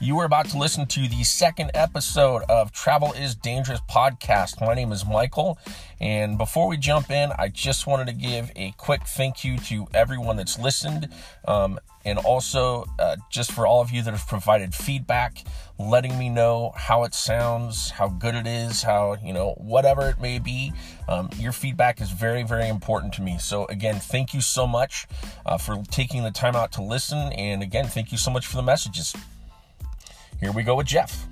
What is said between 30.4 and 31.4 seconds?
Here we go with Jeff.